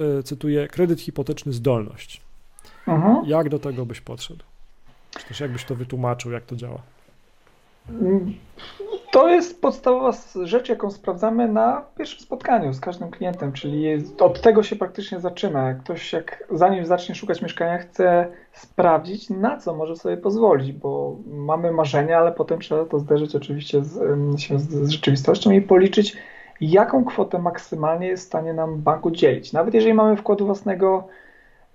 e, 0.00 0.22
cytuję, 0.22 0.68
kredyt 0.68 1.00
hipoteczny 1.00 1.52
zdolność. 1.52 2.20
Mhm. 2.88 3.24
Jak 3.26 3.48
do 3.48 3.58
tego 3.58 3.86
byś 3.86 4.00
podszedł? 4.00 4.44
Czy 5.18 5.28
też 5.28 5.40
jakbyś 5.40 5.64
to 5.64 5.74
wytłumaczył, 5.74 6.32
jak 6.32 6.44
to 6.44 6.56
działa? 6.56 6.78
To 9.12 9.28
jest 9.28 9.60
podstawowa 9.60 10.12
rzecz, 10.42 10.68
jaką 10.68 10.90
sprawdzamy 10.90 11.48
na 11.48 11.82
pierwszym 11.98 12.20
spotkaniu 12.20 12.72
z 12.72 12.80
każdym 12.80 13.10
klientem, 13.10 13.52
czyli 13.52 13.86
od 14.20 14.40
tego 14.40 14.62
się 14.62 14.76
praktycznie 14.76 15.20
zaczyna. 15.20 15.68
Jak 15.68 15.82
ktoś, 15.82 16.12
jak 16.12 16.44
zanim 16.50 16.86
zacznie 16.86 17.14
szukać 17.14 17.42
mieszkania, 17.42 17.78
chce 17.78 18.26
sprawdzić, 18.52 19.30
na 19.30 19.56
co 19.56 19.74
może 19.74 19.96
sobie 19.96 20.16
pozwolić, 20.16 20.72
bo 20.72 21.16
mamy 21.26 21.72
marzenia, 21.72 22.18
ale 22.18 22.32
potem 22.32 22.60
trzeba 22.60 22.84
to 22.84 22.98
zderzyć 22.98 23.34
oczywiście 23.34 23.84
z, 23.84 24.00
się 24.40 24.58
z, 24.58 24.70
z 24.70 24.90
rzeczywistością 24.90 25.50
i 25.50 25.60
policzyć, 25.60 26.16
jaką 26.60 27.04
kwotę 27.04 27.38
maksymalnie 27.38 28.06
jest 28.06 28.24
w 28.24 28.26
stanie 28.26 28.52
nam 28.52 28.78
bank 28.78 29.06
udzielić. 29.06 29.52
Nawet 29.52 29.74
jeżeli 29.74 29.94
mamy 29.94 30.16
wkładu 30.16 30.46
własnego 30.46 31.08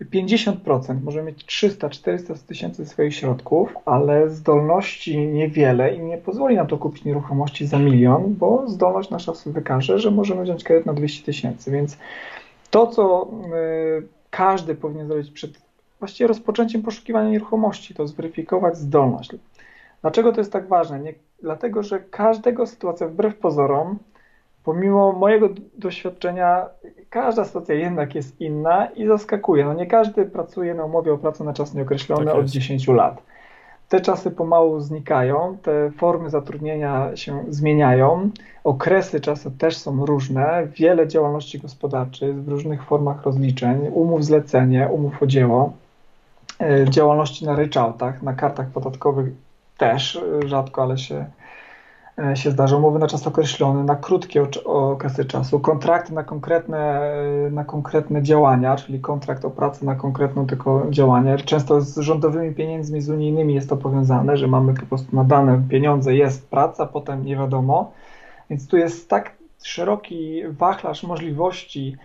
50%, 0.01 1.01
możemy 1.03 1.27
mieć 1.27 1.45
300-400 1.45 2.47
tysięcy 2.47 2.85
swoich 2.85 3.15
środków, 3.15 3.75
ale 3.85 4.29
zdolności 4.29 5.17
niewiele 5.17 5.95
i 5.95 5.99
nie 5.99 6.17
pozwoli 6.17 6.55
nam 6.55 6.67
to 6.67 6.77
kupić 6.77 7.03
nieruchomości 7.03 7.67
za 7.67 7.79
milion, 7.79 8.33
bo 8.33 8.69
zdolność 8.69 9.09
nasza 9.09 9.33
wykaże, 9.45 9.99
że 9.99 10.11
możemy 10.11 10.43
wziąć 10.43 10.63
kredyt 10.63 10.85
na 10.85 10.93
200 10.93 11.25
tysięcy. 11.25 11.71
Więc 11.71 11.97
to, 12.71 12.87
co 12.87 13.27
y, 13.99 14.07
każdy 14.29 14.75
powinien 14.75 15.07
zrobić 15.07 15.31
przed 15.31 15.51
właściwie 15.99 16.27
rozpoczęciem 16.27 16.81
poszukiwania 16.81 17.29
nieruchomości, 17.29 17.93
to 17.93 18.07
zweryfikować 18.07 18.77
zdolność. 18.77 19.31
Dlaczego 20.01 20.31
to 20.31 20.41
jest 20.41 20.51
tak 20.51 20.67
ważne? 20.67 20.99
Nie, 20.99 21.13
dlatego, 21.41 21.83
że 21.83 21.99
każdego 21.99 22.67
sytuacja, 22.67 23.07
wbrew 23.07 23.35
pozorom, 23.35 23.97
pomimo 24.63 25.11
mojego 25.11 25.49
doświadczenia, 25.77 26.65
każda 27.09 27.45
sytuacja 27.45 27.75
jednak 27.75 28.15
jest 28.15 28.41
inna 28.41 28.85
i 28.85 29.07
zaskakuje. 29.07 29.65
No 29.65 29.73
nie 29.73 29.87
każdy 29.87 30.25
pracuje 30.25 30.73
na 30.73 30.85
umowie 30.85 31.13
o 31.13 31.17
pracę 31.17 31.43
na 31.43 31.53
czas 31.53 31.73
nieokreślony 31.73 32.25
tak 32.25 32.35
od 32.35 32.45
10 32.45 32.87
lat. 32.87 33.21
Te 33.89 34.01
czasy 34.01 34.31
pomału 34.31 34.79
znikają, 34.79 35.57
te 35.61 35.91
formy 35.91 36.29
zatrudnienia 36.29 37.15
się 37.15 37.43
zmieniają, 37.49 38.29
okresy 38.63 39.21
czasu 39.21 39.51
też 39.51 39.77
są 39.77 40.05
różne, 40.05 40.67
wiele 40.75 41.07
działalności 41.07 41.59
gospodarczych 41.59 42.43
w 42.43 42.47
różnych 42.47 42.83
formach 42.83 43.23
rozliczeń, 43.23 43.87
umów 43.91 44.25
zlecenie, 44.25 44.87
umów 44.91 45.23
o 45.23 45.27
dzieło, 45.27 45.73
e, 46.59 46.89
działalności 46.89 47.45
na 47.45 47.55
ryczałtach, 47.55 48.21
na 48.21 48.33
kartach 48.33 48.67
podatkowych 48.67 49.33
też 49.77 50.15
e, 50.15 50.47
rzadko, 50.47 50.83
ale 50.83 50.97
się 50.97 51.25
się 52.35 52.51
zdarza, 52.51 52.77
umowy 52.77 52.99
na 52.99 53.07
czas 53.07 53.27
określony, 53.27 53.83
na 53.83 53.95
krótkie 53.95 54.47
okresy 54.65 55.25
czasu, 55.25 55.59
kontrakty 55.59 56.13
na 56.13 56.23
konkretne, 56.23 57.01
e, 57.47 57.49
na 57.51 57.63
konkretne 57.63 58.23
działania, 58.23 58.75
czyli 58.75 58.99
kontrakt 58.99 59.45
o 59.45 59.49
pracę 59.49 59.85
na 59.85 59.95
konkretną 59.95 60.47
tylko 60.47 60.87
działanie. 60.89 61.37
Często 61.37 61.81
z 61.81 61.97
rządowymi 61.97 62.55
pieniędzmi, 62.55 63.01
z 63.01 63.09
unijnymi 63.09 63.53
jest 63.53 63.69
to 63.69 63.77
powiązane, 63.77 64.37
że 64.37 64.47
mamy 64.47 64.73
po 64.73 64.85
prostu 64.85 65.15
na 65.15 65.23
dane 65.23 65.61
pieniądze, 65.69 66.15
jest 66.15 66.49
praca, 66.49 66.85
potem 66.85 67.25
nie 67.25 67.35
wiadomo. 67.35 67.91
Więc 68.49 68.67
tu 68.67 68.77
jest 68.77 69.09
tak 69.09 69.31
szeroki 69.63 70.41
wachlarz 70.47 71.03
możliwości, 71.03 71.97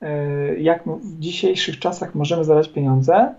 e, 0.00 0.56
jak 0.56 0.82
w 0.84 1.18
dzisiejszych 1.18 1.78
czasach 1.78 2.14
możemy 2.14 2.44
zadać 2.44 2.68
pieniądze, 2.68 3.34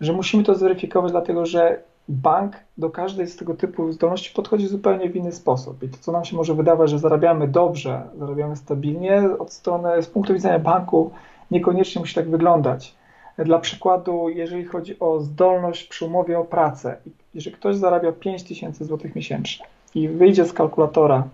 że 0.00 0.12
musimy 0.12 0.44
to 0.44 0.54
zweryfikować, 0.54 1.12
dlatego 1.12 1.46
że 1.46 1.82
bank 2.08 2.56
do 2.78 2.90
każdej 2.90 3.26
z 3.26 3.36
tego 3.36 3.54
typu 3.54 3.92
zdolności 3.92 4.34
podchodzi 4.34 4.66
zupełnie 4.66 5.10
w 5.10 5.16
inny 5.16 5.32
sposób. 5.32 5.82
I 5.82 5.88
to, 5.88 5.96
co 6.00 6.12
nam 6.12 6.24
się 6.24 6.36
może 6.36 6.54
wydawać, 6.54 6.90
że 6.90 6.98
zarabiamy 6.98 7.48
dobrze, 7.48 8.02
zarabiamy 8.18 8.56
stabilnie, 8.56 9.22
od 9.38 9.52
strony, 9.52 10.02
z 10.02 10.06
punktu 10.06 10.34
widzenia 10.34 10.58
banku, 10.58 11.10
niekoniecznie 11.50 12.00
musi 12.00 12.14
tak 12.14 12.30
wyglądać. 12.30 12.94
Dla 13.38 13.58
przykładu, 13.58 14.28
jeżeli 14.28 14.64
chodzi 14.64 14.98
o 14.98 15.20
zdolność 15.20 15.84
przy 15.84 16.04
umowie 16.04 16.38
o 16.38 16.44
pracę, 16.44 16.96
jeżeli 17.34 17.56
ktoś 17.56 17.76
zarabia 17.76 18.12
5000 18.12 18.84
zł 18.84 19.10
miesięcznie 19.14 19.66
i 19.94 20.08
wyjdzie 20.08 20.44
z 20.44 20.52
kalkulatora, 20.52 21.24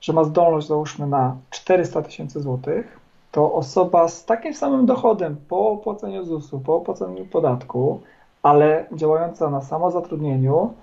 że 0.00 0.12
ma 0.12 0.24
zdolność, 0.24 0.66
załóżmy, 0.66 1.06
na 1.06 1.36
400 1.50 2.02
tysięcy 2.02 2.40
złotych, 2.40 3.00
to 3.32 3.52
osoba 3.52 4.08
z 4.08 4.24
takim 4.24 4.54
samym 4.54 4.86
dochodem 4.86 5.36
po 5.48 5.70
opłaceniu 5.70 6.24
ZUS-u, 6.24 6.60
po 6.60 6.76
opłaceniu 6.76 7.26
podatku, 7.26 8.00
ale 8.44 8.86
działająca 8.92 9.50
na 9.50 9.60
samozatrudnieniu, 9.60 10.74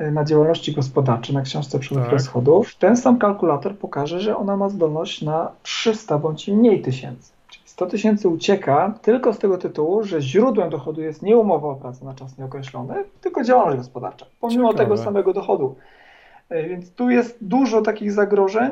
y, 0.00 0.10
na 0.10 0.24
działalności 0.24 0.72
gospodarczej, 0.72 1.34
na 1.34 1.42
książce 1.42 1.78
przychodów 1.78 2.04
tak. 2.04 2.12
rozchodów, 2.12 2.74
ten 2.74 2.96
sam 2.96 3.18
kalkulator 3.18 3.76
pokaże, 3.76 4.20
że 4.20 4.36
ona 4.36 4.56
ma 4.56 4.68
zdolność 4.68 5.22
na 5.22 5.52
300 5.62 6.18
bądź 6.18 6.48
mniej 6.48 6.82
tysięcy. 6.82 7.32
Czyli 7.48 7.64
100 7.68 7.86
tysięcy 7.86 8.28
ucieka 8.28 8.94
tylko 9.02 9.32
z 9.32 9.38
tego 9.38 9.58
tytułu, 9.58 10.04
że 10.04 10.20
źródłem 10.20 10.70
dochodu 10.70 11.00
jest 11.00 11.22
nie 11.22 11.36
umowa 11.36 11.68
o 11.68 11.74
pracę 11.74 12.04
na 12.04 12.14
czas 12.14 12.38
nieokreślony, 12.38 12.94
tylko 13.20 13.44
działalność 13.44 13.78
gospodarcza, 13.78 14.26
pomimo 14.40 14.72
Ciekawe. 14.72 14.84
tego 14.84 14.96
samego 15.04 15.32
dochodu. 15.32 15.74
Y, 16.52 16.68
więc 16.68 16.94
tu 16.94 17.10
jest 17.10 17.38
dużo 17.40 17.82
takich 17.82 18.12
zagrożeń 18.12 18.70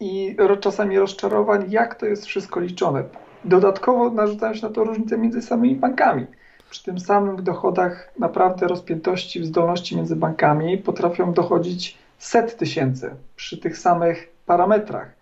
i 0.00 0.36
czasami 0.60 0.98
rozczarowań, 0.98 1.64
jak 1.68 1.94
to 1.94 2.06
jest 2.06 2.26
wszystko 2.26 2.60
liczone. 2.60 3.02
Dodatkowo 3.44 4.10
narzucają 4.10 4.54
się 4.54 4.66
na 4.66 4.72
to 4.72 4.84
różnice 4.84 5.18
między 5.18 5.42
samymi 5.42 5.76
bankami 5.76 6.26
przy 6.70 6.84
tym 6.84 7.00
samym 7.00 7.44
dochodach 7.44 8.12
naprawdę 8.18 8.68
rozpiętości 8.68 9.40
w 9.40 9.46
zdolności 9.46 9.96
między 9.96 10.16
bankami 10.16 10.78
potrafią 10.78 11.32
dochodzić 11.32 11.98
set 12.18 12.56
tysięcy 12.56 13.10
przy 13.36 13.58
tych 13.58 13.78
samych 13.78 14.28
parametrach. 14.46 15.16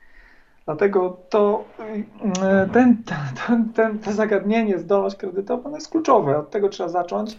Dlatego 0.65 1.16
to, 1.28 1.65
mm, 1.78 2.71
ten, 2.71 3.03
ten, 3.47 3.72
ten, 3.72 3.99
to 3.99 4.12
zagadnienie, 4.12 4.78
zdolność 4.78 5.16
kredytowa 5.16 5.71
jest 5.71 5.91
kluczowe. 5.91 6.38
Od 6.38 6.50
tego 6.50 6.69
trzeba 6.69 6.88
zacząć. 6.88 7.38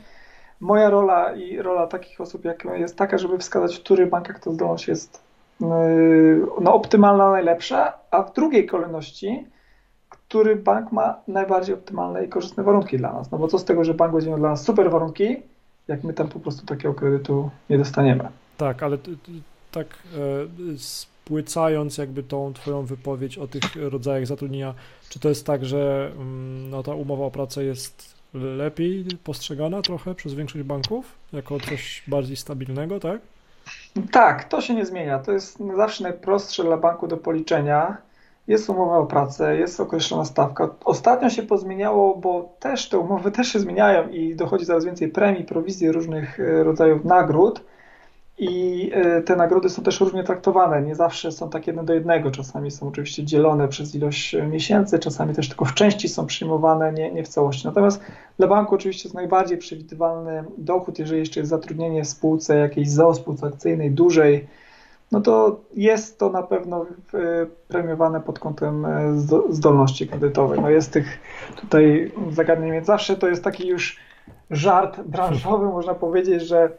Moja 0.60 0.90
rola 0.90 1.32
i 1.32 1.58
rola 1.58 1.88
takich 1.88 2.22
osób 2.22 2.46
jak 2.46 2.66
jest 2.76 2.98
taka, 2.98 3.18
żeby 3.18 3.38
wskazać, 3.38 3.78
w 3.78 3.84
których 3.84 4.10
bankach 4.10 4.40
ta 4.40 4.52
zdolność 4.52 4.88
jest 4.88 5.24
yy, 5.62 5.68
no, 6.62 6.74
optymalna, 6.74 7.32
najlepsza, 7.32 7.94
a 8.12 8.24
w 8.24 8.34
drugiej 8.34 8.66
kolejności 8.66 9.48
który 10.30 10.56
bank 10.56 10.92
ma 10.92 11.20
najbardziej 11.28 11.76
optymalne 11.76 12.26
i 12.26 12.30
korzystne 12.30 12.64
warunki 12.64 12.98
dla 12.98 13.14
nas. 13.14 13.32
No 13.32 13.38
bo 13.38 13.48
co 13.48 13.60
z 13.60 13.66
tego, 13.66 13.84
że 13.84 13.94
bank 13.94 14.14
będzie 14.14 14.30
miał 14.30 14.40
dla 14.40 14.50
nas 14.50 14.64
super 14.64 14.92
warunki, 14.92 15.38
jak 15.88 16.04
my 16.04 16.14
tam 16.14 16.28
po 16.28 16.40
prostu 16.40 16.66
takiego 16.66 16.94
kredytu 16.94 17.50
nie 17.70 17.78
dostaniemy. 17.78 18.28
Tak, 18.58 18.84
ale 18.84 18.98
tak 19.72 19.88
e, 19.88 20.78
spłycając 20.78 21.98
jakby 21.98 22.24
tą 22.24 22.54
twoją 22.54 22.86
wypowiedź 22.86 23.38
o 23.38 23.48
tych 23.48 23.64
rodzajach 23.76 24.28
zatrudnienia, 24.28 24.74
czy 25.10 25.20
to 25.20 25.30
jest 25.30 25.46
tak, 25.46 25.66
że 25.66 26.12
mm, 26.16 26.70
no, 26.70 26.84
ta 26.84 26.96
umowa 26.96 27.26
o 27.26 27.32
pracę 27.32 27.64
jest 27.64 28.16
lepiej 28.34 29.06
postrzegana 29.24 29.82
trochę 29.82 30.16
przez 30.16 30.34
większość 30.34 30.66
banków 30.66 31.06
jako 31.34 31.60
coś 31.60 32.04
bardziej 32.08 32.38
stabilnego, 32.38 33.00
tak? 33.00 33.22
Tak, 34.12 34.44
to 34.44 34.62
się 34.62 34.76
nie 34.76 34.86
zmienia. 34.86 35.20
To 35.20 35.32
jest 35.32 35.60
zawsze 35.76 36.04
najprostsze 36.04 36.64
dla 36.64 36.78
banku 36.78 37.08
do 37.08 37.18
policzenia 37.18 37.98
jest 38.48 38.70
umowa 38.70 38.98
o 38.98 39.06
pracę, 39.06 39.58
jest 39.58 39.80
określona 39.80 40.26
stawka. 40.26 40.70
Ostatnio 40.86 41.30
się 41.30 41.44
pozmieniało, 41.44 42.18
bo 42.18 42.56
też 42.60 42.90
te 42.90 43.00
umowy 43.00 43.32
też 43.32 43.48
się 43.48 43.60
zmieniają 43.60 44.10
i 44.10 44.36
dochodzi 44.36 44.66
coraz 44.66 44.86
więcej 44.86 45.10
premii, 45.10 45.44
prowizji, 45.44 45.92
różnych 45.92 46.40
e, 46.40 46.64
rodzajów 46.64 47.06
nagród 47.06 47.62
i 48.38 48.92
e, 48.94 49.22
te 49.22 49.36
nagrody 49.36 49.70
są 49.70 49.84
też 49.84 50.00
różnie 50.00 50.24
traktowane. 50.24 50.82
Nie 50.82 50.96
zawsze 50.96 51.32
są 51.32 51.50
tak 51.50 51.68
jedno 51.68 51.84
do 51.84 51.94
jednego. 51.94 52.32
Czasami 52.32 52.72
są 52.72 52.88
oczywiście 52.88 53.24
dzielone 53.24 53.68
przez 53.68 53.96
ilość 53.96 54.36
miesięcy, 54.50 55.00
czasami 55.00 55.36
też 55.36 55.50
tylko 55.50 55.66
w 55.66 55.74
części 55.74 56.10
są 56.10 56.26
przyjmowane, 56.26 56.94
nie, 56.94 57.12
nie 57.12 57.24
w 57.24 57.28
całości. 57.28 57.68
Natomiast 57.68 58.02
dla 58.38 58.48
banku 58.48 58.76
oczywiście 58.76 59.08
jest 59.08 59.16
najbardziej 59.16 59.58
przewidywalny 59.58 60.44
dochód, 60.58 61.00
jeżeli 61.00 61.20
jeszcze 61.20 61.40
jest 61.40 61.50
zatrudnienie 61.50 62.04
w 62.04 62.08
spółce 62.08 62.58
jakiejś 62.58 62.90
ZOO 62.90 63.14
spółce 63.14 63.48
akcyjnej, 63.48 63.92
dużej, 63.92 64.48
no 65.12 65.22
to 65.22 65.60
jest 65.74 66.20
to 66.20 66.30
na 66.30 66.44
pewno 66.44 66.86
e, 67.14 67.18
premiowane 67.68 68.22
pod 68.22 68.40
kątem 68.40 68.86
e, 68.86 69.14
zdolności 69.50 70.08
kredytowej. 70.08 70.62
No 70.62 70.70
jest 70.70 70.92
tych 70.94 71.20
tutaj 71.56 72.12
zagadnień, 72.32 72.72
więc 72.72 72.88
zawsze 72.88 73.18
to 73.18 73.28
jest 73.28 73.44
taki 73.44 73.68
już 73.68 74.00
żart 74.52 75.02
branżowy, 75.02 75.66
można 75.66 75.94
powiedzieć, 75.94 76.42
że 76.42 76.70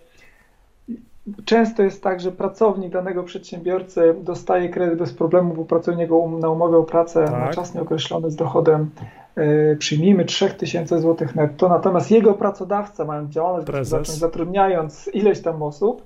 często 1.45 1.83
jest 1.83 2.03
tak, 2.03 2.21
że 2.21 2.33
pracownik 2.33 2.93
danego 2.93 3.23
przedsiębiorcy 3.23 4.15
dostaje 4.23 4.69
kredyt 4.69 4.99
bez 4.99 5.13
problemu, 5.13 5.55
bo 5.55 5.65
pracuje 5.65 6.13
um, 6.13 6.39
na 6.39 6.51
umowę 6.51 6.77
o 6.77 6.83
pracę 6.83 7.25
tak. 7.25 7.41
na 7.41 7.53
czas 7.53 7.75
nieokreślony 7.75 8.31
z 8.31 8.37
dochodem 8.37 8.91
yy, 9.37 9.77
przyjmijmy 9.79 10.25
3000 10.25 11.01
zł 11.01 11.29
netto, 11.35 11.69
natomiast 11.69 12.11
jego 12.11 12.35
pracodawca, 12.35 13.05
mając 13.05 13.31
działalność 13.31 13.67
gospodarczą, 13.67 14.13
zatrudniając 14.13 15.11
ileś 15.13 15.43
tam 15.43 15.63
osób, 15.63 16.03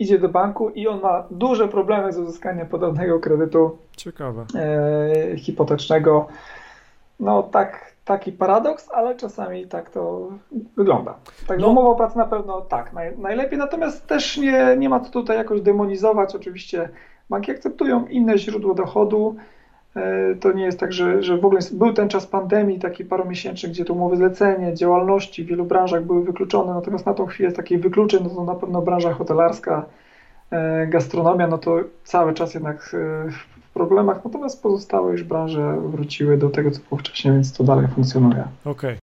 idzie 0.00 0.18
do 0.18 0.28
banku 0.28 0.70
i 0.70 0.88
on 0.88 1.00
ma 1.00 1.24
duże 1.30 1.68
problemy 1.68 2.12
z 2.12 2.18
uzyskaniem 2.18 2.66
podobnego 2.66 3.20
kredytu 3.20 3.78
Ciekawe. 3.96 4.46
E, 4.54 5.36
hipotecznego. 5.36 6.26
No 7.20 7.42
tak, 7.42 7.94
taki 8.04 8.32
paradoks, 8.32 8.90
ale 8.92 9.16
czasami 9.16 9.66
tak 9.66 9.90
to 9.90 10.28
wygląda. 10.76 11.14
Także 11.46 11.66
no. 11.66 11.72
umowa 11.72 11.88
o 11.88 11.94
pracę 11.94 12.18
na 12.18 12.26
pewno 12.26 12.60
tak, 12.60 12.92
naj, 12.92 13.18
najlepiej, 13.18 13.58
natomiast 13.58 14.06
też 14.06 14.36
nie, 14.36 14.76
nie 14.78 14.88
ma 14.88 15.00
co 15.00 15.10
tutaj 15.10 15.36
jakoś 15.36 15.60
demonizować. 15.60 16.34
Oczywiście 16.34 16.88
banki 17.30 17.50
akceptują 17.50 18.06
inne 18.06 18.38
źródło 18.38 18.74
dochodu, 18.74 19.36
to 20.40 20.52
nie 20.52 20.64
jest 20.64 20.80
tak, 20.80 20.92
że, 20.92 21.22
że 21.22 21.36
w 21.36 21.44
ogóle 21.44 21.60
był 21.72 21.92
ten 21.92 22.08
czas 22.08 22.26
pandemii, 22.26 22.78
taki 22.78 23.04
paromiesięczny, 23.04 23.68
gdzie 23.68 23.84
to 23.84 23.94
umowy 23.94 24.16
zlecenie, 24.16 24.74
działalności 24.74 25.44
w 25.44 25.46
wielu 25.46 25.64
branżach 25.64 26.04
były 26.04 26.24
wykluczone, 26.24 26.74
natomiast 26.74 27.06
na 27.06 27.14
tą 27.14 27.26
chwilę 27.26 27.52
takiej 27.52 27.78
wykluczeń, 27.78 28.20
no 28.24 28.30
to 28.30 28.44
na 28.44 28.54
pewno 28.54 28.82
branża 28.82 29.12
hotelarska, 29.12 29.86
e, 30.50 30.86
gastronomia, 30.86 31.46
no 31.46 31.58
to 31.58 31.76
cały 32.04 32.34
czas 32.34 32.54
jednak 32.54 32.76
e, 32.94 33.30
w 33.30 33.72
problemach, 33.74 34.24
natomiast 34.24 34.62
pozostałe 34.62 35.12
już 35.12 35.22
branże 35.22 35.76
wróciły 35.80 36.36
do 36.36 36.50
tego, 36.50 36.70
co 36.70 36.80
było 36.88 36.98
wcześniej, 36.98 37.34
więc 37.34 37.52
to 37.52 37.64
dalej 37.64 37.86
funkcjonuje. 37.88 38.44
Okej. 38.64 38.72
Okay. 38.72 38.96